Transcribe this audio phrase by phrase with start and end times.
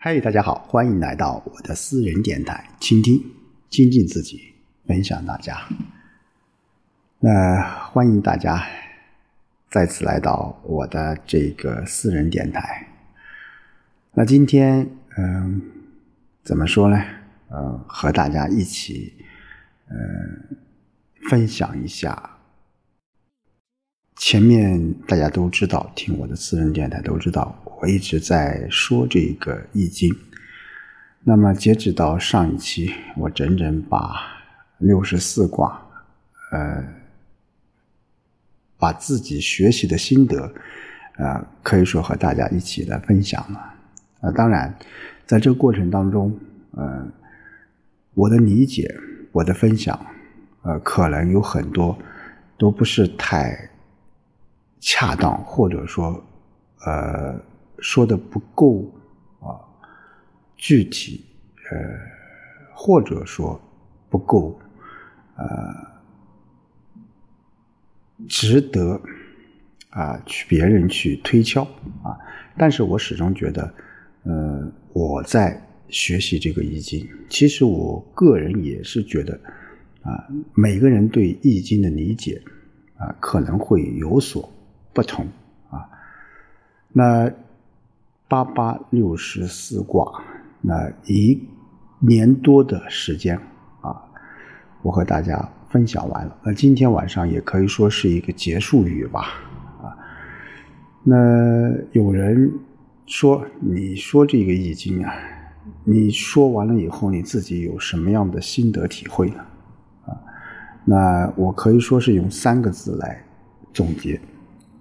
[0.00, 3.20] 嗨，大家好，欢迎来到我的私人电台，倾听、
[3.68, 4.54] 精进自己，
[4.86, 5.58] 分享大家。
[7.18, 7.60] 那
[7.90, 8.64] 欢迎大家
[9.68, 12.86] 再次来到我的这个私人电台。
[14.12, 15.60] 那今天，嗯，
[16.44, 17.02] 怎么说呢？
[17.48, 19.12] 呃，和大家一起，
[19.90, 20.58] 嗯，
[21.28, 22.37] 分享一下。
[24.18, 30.12] 前面大家都知道，听我的私人电台都知道，我一直在说这个易经。
[31.22, 34.12] 那么截止到上一期，我整整把
[34.78, 35.80] 六十四卦，
[36.50, 36.84] 呃，
[38.76, 40.52] 把自己学习的心得，
[41.16, 43.74] 呃，可以说和大家一起来分享了。
[44.20, 44.76] 啊，当然，
[45.26, 46.36] 在这个过程当中，
[46.72, 47.06] 呃，
[48.14, 48.92] 我的理解，
[49.30, 49.98] 我的分享，
[50.62, 51.96] 呃，可能有很多
[52.58, 53.70] 都不是太。
[54.80, 56.22] 恰当，或者说，
[56.84, 57.40] 呃，
[57.78, 58.84] 说的不够
[59.40, 59.58] 啊，
[60.56, 61.24] 具体，
[61.70, 61.78] 呃，
[62.74, 63.60] 或者说
[64.08, 64.58] 不够，
[65.36, 65.46] 呃，
[68.28, 69.00] 值得
[69.90, 71.62] 啊，去别人去推敲
[72.02, 72.16] 啊。
[72.56, 73.74] 但是我始终觉得，
[74.24, 79.38] 呃，我在学习这个易经，其实我个人也是觉得，
[80.02, 82.40] 啊，每个人对易经的理解
[82.96, 84.48] 啊，可能会有所。
[84.98, 85.24] 不同
[85.70, 85.88] 啊，
[86.92, 87.30] 那
[88.26, 90.20] 八八六十四卦，
[90.60, 91.40] 那一
[92.00, 93.36] 年多的时间
[93.80, 93.94] 啊，
[94.82, 96.36] 我和大家分享完了。
[96.42, 99.20] 那今天晚上也可以说是一个结束语吧
[99.80, 99.94] 啊。
[101.04, 101.14] 那
[101.92, 102.52] 有人
[103.06, 105.14] 说，你说这个易经啊，
[105.84, 109.44] 你说完了以后，你自己有什么样的心得体会呢？
[110.06, 110.18] 啊，
[110.84, 113.24] 那我可以说是用三个字来
[113.72, 114.20] 总结。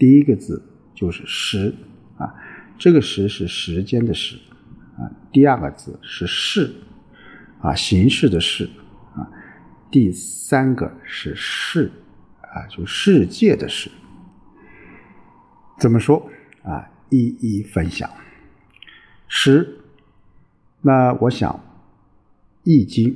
[0.00, 1.74] 第一个字就是“时”，
[2.16, 2.34] 啊，
[2.78, 4.38] 这个“时”是时间的“时”，
[4.96, 6.74] 啊，第二个字是“事”，
[7.60, 8.70] 啊，形式的“事”，
[9.14, 9.28] 啊，
[9.90, 11.92] 第三个是“世”，
[12.40, 13.90] 啊，就世界的“世”。
[15.78, 16.30] 怎么说？
[16.62, 18.08] 啊，一一分享。
[19.28, 19.80] 时，
[20.80, 21.52] 那我想，
[22.64, 23.14] 《易经》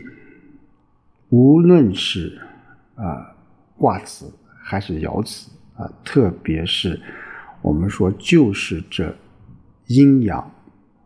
[1.30, 2.40] 无论是
[2.94, 3.34] 啊
[3.78, 4.30] 卦辞
[4.62, 5.50] 还是爻辞。
[5.76, 7.00] 啊，特别是
[7.62, 9.14] 我们说，就是这
[9.86, 10.38] 阴阳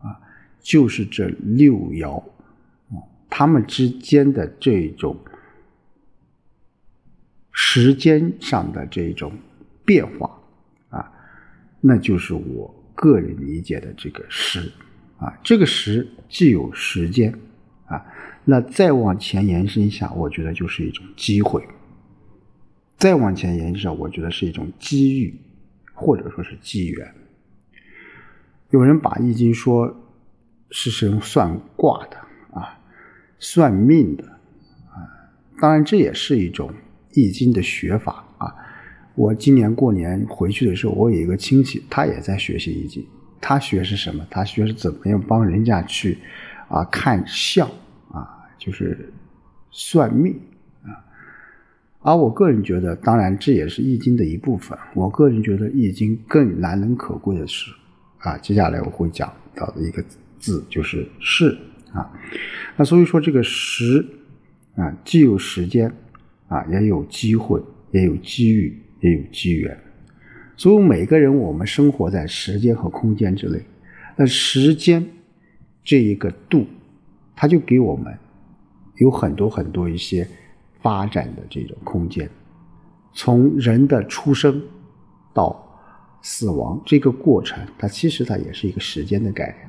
[0.01, 0.19] 啊，
[0.61, 2.19] 就是这六爻
[2.89, 5.17] 啊，它们之间的这种
[7.51, 9.31] 时间上的这种
[9.83, 10.39] 变化
[10.89, 11.11] 啊，
[11.81, 14.71] 那就是我个人理解的这个时
[15.17, 17.33] 啊，这个时既有时间
[17.87, 18.05] 啊，
[18.45, 21.67] 那再往前延伸一下，我觉得就是一种机会。
[22.99, 25.33] 再往前延伸，我觉得是一种机遇，
[25.93, 27.15] 或者说是机缘。
[28.71, 29.95] 有人把易经说
[30.69, 32.17] 是用算卦的
[32.51, 32.77] 啊，
[33.39, 34.25] 算命的
[34.89, 36.73] 啊，当然这也是一种
[37.13, 38.53] 易经的学法啊。
[39.15, 43.05] 我今年过年回去的时候，我有一个亲戚，他也在学习易经。
[43.39, 44.27] 他学是什么？
[44.29, 46.17] 他学是怎么样帮人家去
[46.67, 47.65] 啊看相
[48.11, 48.27] 啊，
[48.57, 49.13] 就是
[49.71, 50.37] 算命。
[52.01, 54.77] 而我个人觉得，当然这也是易经的一部分。
[54.93, 57.71] 我个人觉得，易经更难能可贵的是，
[58.19, 60.01] 啊，接下来我会讲到的一个
[60.39, 61.57] 字就是“势”
[61.91, 62.09] 啊。
[62.77, 64.05] 那所以说，这个“时”
[64.77, 65.93] 啊，既有时间
[66.47, 67.61] 啊，也有机会，
[67.91, 69.77] 也有机遇，也有机缘。
[70.55, 73.61] 所以每个人，我们生活在时间和空间之内。
[74.15, 75.05] 那时间
[75.83, 76.65] 这一个度，
[77.35, 78.17] 它就给我们
[78.99, 80.25] 有很多很多一些。
[80.81, 82.29] 发展的这种空间，
[83.11, 84.61] 从人的出生
[85.33, 85.61] 到
[86.21, 89.67] 死亡这个过程，它其实它也是一个时间的概念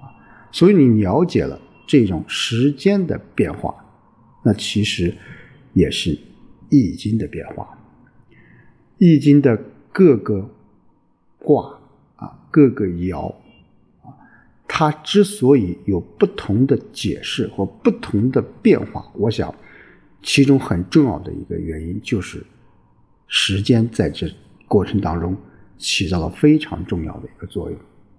[0.00, 0.06] 啊。
[0.52, 3.74] 所以你了解了这种时间的变化，
[4.44, 5.12] 那其实
[5.72, 6.16] 也是
[6.70, 7.76] 易经的变化。
[8.98, 9.60] 易经的
[9.92, 10.48] 各个
[11.38, 11.76] 卦
[12.14, 13.28] 啊，各个爻
[14.02, 14.14] 啊，
[14.68, 19.52] 它之所以有不同的解释和不同的变化，我想。
[20.22, 22.46] 其中很重要的一个原因就是，
[23.26, 24.32] 时间在这
[24.68, 25.36] 过程当中
[25.78, 27.78] 起到了非常重要的一个作用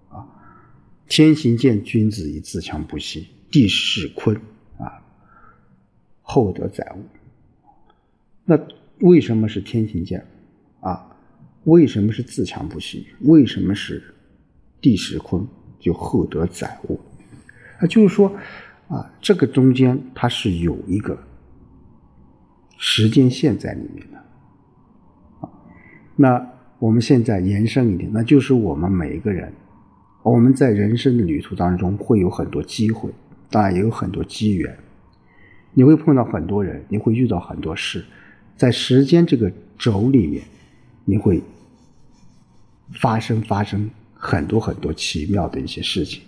[0.10, 0.28] 啊。
[1.08, 4.36] 天行健，君子以自强不息；地势坤
[4.78, 5.02] 啊，
[6.22, 7.06] 厚德载物。
[8.44, 8.60] 那
[9.00, 10.28] 为什么是天行健
[10.82, 11.10] 啊？
[11.64, 13.08] 为什么是自强不息？
[13.22, 14.04] 为什么是
[14.82, 15.48] 地势坤
[15.80, 17.00] 就厚德载物？
[17.80, 18.36] 啊，就是说
[18.90, 21.18] 啊，这个中间它是有一个。
[22.86, 24.18] 时间线在里面的，
[25.40, 25.50] 啊，
[26.18, 26.46] 那
[26.80, 29.54] 我们现在延伸一点，那就是我们每一个人，
[30.22, 33.10] 我们在人生的旅途当中会有很多机会，
[33.50, 34.78] 当然也有很多机缘。
[35.74, 38.04] 你会碰到很多人，你会遇到很多事，
[38.58, 40.44] 在时间这个轴里面，
[41.06, 41.42] 你会
[42.92, 46.22] 发生发生很多很多奇妙的一些事情。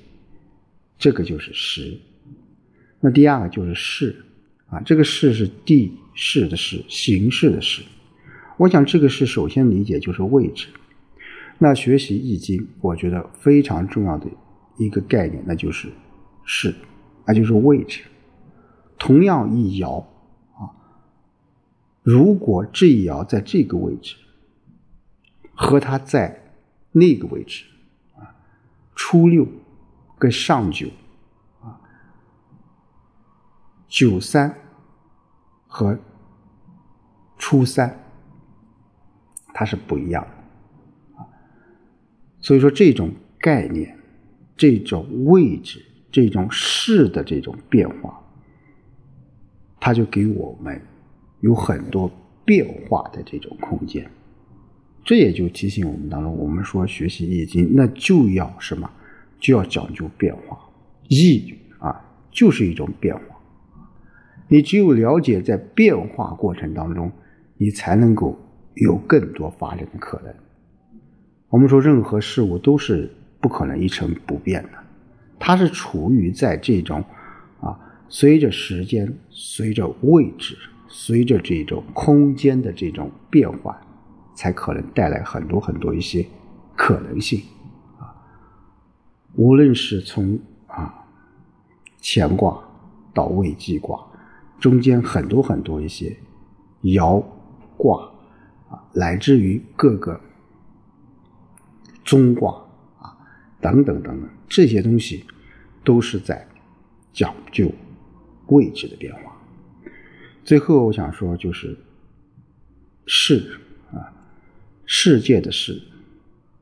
[0.98, 2.00] 这个就是时。
[3.02, 4.16] 那第二个就是事
[4.68, 7.84] 啊，这个势是地势的势，形式的势。
[8.58, 10.68] 我想这个事首先理解就是位置。
[11.58, 14.28] 那学习易经，我觉得非常重要的
[14.78, 15.90] 一个概念，那就是
[16.44, 16.74] 势，
[17.26, 18.02] 那就是位置。
[18.98, 20.02] 同样一爻
[20.54, 20.72] 啊，
[22.02, 24.16] 如果这一爻在这个位置，
[25.54, 26.54] 和它在
[26.92, 27.66] 那个位置
[28.18, 28.36] 啊，
[28.96, 29.48] 初六
[30.18, 30.88] 跟上九，
[33.96, 34.54] 九三
[35.68, 35.98] 和
[37.38, 37.98] 初三，
[39.54, 41.26] 它是不一样的啊。
[42.42, 43.10] 所以说，这种
[43.40, 43.98] 概念、
[44.58, 45.82] 这种位置、
[46.12, 48.22] 这种势的这种变化。
[49.80, 50.82] 它就给我们
[51.40, 52.12] 有很多
[52.44, 54.12] 变化的这种空间，
[55.06, 58.92] 这也就提醒我们当中，我们说学习易经，那就要什么？
[59.40, 60.60] 就要讲究变化。
[61.08, 63.35] 易啊，就是一种变化。
[64.48, 67.12] 你只有了解在变化过程当中，
[67.58, 68.38] 你才能够
[68.76, 70.34] 有更多发展的可能。
[71.50, 73.10] 我们说任何事物都是
[73.40, 74.70] 不可能一成不变的，
[75.40, 77.04] 它是处于在这种
[77.60, 77.80] 啊。
[78.08, 80.56] 随着时间、随着位置、
[80.88, 83.76] 随着这种空间的这种变换，
[84.36, 86.24] 才可能带来很多很多一些
[86.76, 87.42] 可能性
[87.98, 88.14] 啊。
[89.36, 90.38] 无论是从
[90.68, 91.04] 啊
[92.00, 92.64] 乾卦
[93.12, 94.05] 到未济卦，
[94.60, 96.18] 中间很多很多一些
[96.84, 97.24] 爻
[97.78, 98.12] 卦
[98.70, 100.20] 啊，乃至于各个
[102.04, 102.52] 中卦
[103.00, 103.18] 啊
[103.62, 105.26] 等等等等，这些东西
[105.84, 106.48] 都是在
[107.14, 107.72] 讲究。
[108.50, 109.36] 位置的变化。
[110.44, 111.76] 最后，我想说，就是
[113.08, 113.60] 世
[113.92, 114.14] 啊，
[114.86, 115.82] 世界的世，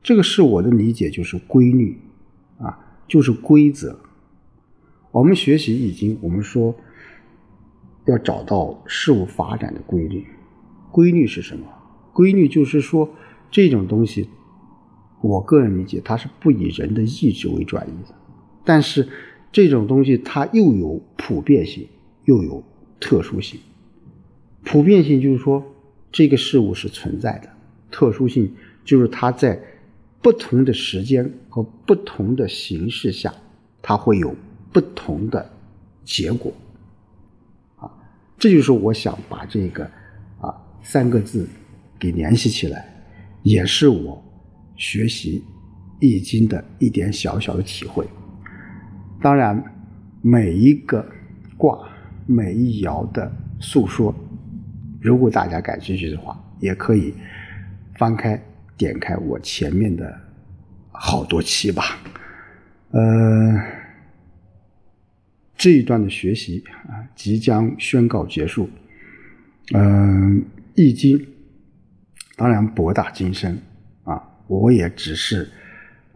[0.02, 2.00] 这个是我的理解，就是规律
[2.58, 4.00] 啊，就是规则。
[5.12, 6.74] 我们学习易经，我们说
[8.06, 10.26] 要找到事物发展的规律。
[10.92, 11.66] 规律是什么？
[12.14, 13.10] 规律就是说，
[13.50, 14.30] 这种东西，
[15.22, 18.16] 我个人理解，它是不以人的意志为转移的，
[18.64, 19.08] 但是。
[19.56, 21.88] 这种东西它又有普遍性，
[22.26, 22.64] 又有
[23.00, 23.60] 特殊性。
[24.64, 25.64] 普遍性就是说
[26.12, 27.50] 这个事物是存在的，
[27.92, 28.52] 特殊性
[28.84, 29.62] 就是它在
[30.24, 33.32] 不同的时间和不同的形式下，
[33.84, 34.36] 它会有
[34.72, 35.52] 不同的
[36.04, 36.52] 结果。
[38.44, 39.86] 这就是我想把这个
[40.42, 41.48] 啊三个字
[41.98, 42.86] 给联系起来，
[43.42, 44.22] 也是我
[44.76, 45.42] 学习
[46.02, 48.06] 易经的一点小小的体会。
[49.22, 49.64] 当然，
[50.22, 51.08] 每一个
[51.56, 51.88] 卦、
[52.26, 53.32] 每一爻的
[53.62, 54.14] 诉说，
[55.00, 57.14] 如果大家感兴趣的话，也可以
[57.96, 58.38] 翻开、
[58.76, 60.14] 点开我前面的
[60.92, 61.98] 好多期吧。
[62.92, 63.02] 呃，
[65.64, 68.70] 这一段的学习啊，即将宣告结束。
[69.74, 70.42] 嗯，
[70.76, 71.18] 《易经》
[72.36, 73.58] 当然博大精深
[74.04, 75.50] 啊，我也只是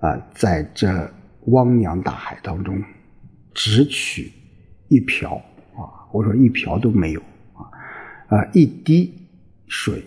[0.02, 1.10] 啊，在这
[1.46, 2.84] 汪洋大海当中。
[3.54, 4.30] 只取
[4.90, 5.36] 一瓢
[5.78, 7.21] 啊，我说一瓢都没有
[7.54, 7.71] 啊，
[8.28, 9.14] 啊一滴
[9.68, 10.04] 水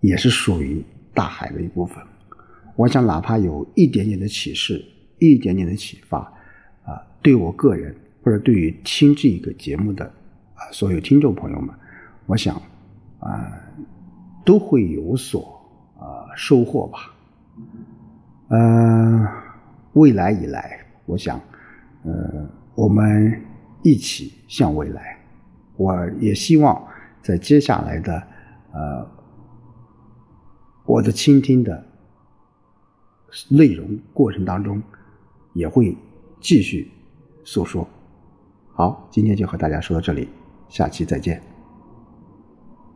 [0.00, 0.80] 也是属于
[1.12, 1.96] 大海的一部分。
[2.76, 4.84] 我想哪怕有一点点的启示，
[5.18, 6.20] 一点点的启发
[6.84, 7.92] 啊，对我个人
[8.28, 11.74] 或者对于听这一个节目的啊所有听众朋友们，
[12.26, 12.60] 我想
[13.20, 13.58] 啊
[14.44, 15.58] 都会有所
[15.98, 16.98] 啊收获吧。
[18.50, 19.26] 嗯，
[19.94, 21.40] 未来以来，我想，
[22.02, 22.46] 呃。
[22.74, 23.42] 我们
[23.82, 25.18] 一起向未来。
[25.76, 26.86] 我也希望
[27.22, 28.22] 在接下来的
[28.72, 29.10] 呃
[30.84, 31.82] 我的倾听的
[33.48, 34.82] 内容过程当中，
[35.54, 35.96] 也会
[36.40, 36.90] 继续
[37.42, 37.88] 诉说。
[38.78, 40.28] 好，今天就和大家说到这里，
[40.68, 41.42] 下期再见。